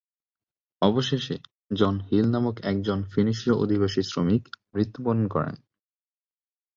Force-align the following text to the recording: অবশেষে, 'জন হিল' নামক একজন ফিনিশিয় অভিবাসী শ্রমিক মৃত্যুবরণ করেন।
অবশেষে, 0.81 1.35
'জন 1.71 1.95
হিল' 2.07 2.31
নামক 2.31 2.55
একজন 2.63 2.99
ফিনিশিয় 3.03 3.55
অভিবাসী 3.55 4.01
শ্রমিক 4.03 4.43
মৃত্যুবরণ 4.73 5.23
করেন। 5.27 5.55